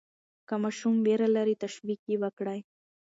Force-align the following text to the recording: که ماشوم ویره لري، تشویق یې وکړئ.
که 0.47 0.55
ماشوم 0.63 0.95
ویره 1.05 1.27
لري، 1.35 1.55
تشویق 1.63 2.01
یې 2.11 2.17
وکړئ. 2.23 2.59